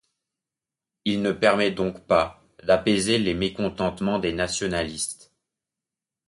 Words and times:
Il 1.05 1.21
ne 1.21 1.31
permet 1.31 1.69
donc 1.69 2.07
pas 2.07 2.43
d'apaiser 2.63 3.19
les 3.19 3.35
mécontentements 3.35 4.17
des 4.17 4.33
nationalistes. 4.33 5.31